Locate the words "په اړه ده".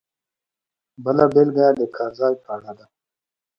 2.43-2.85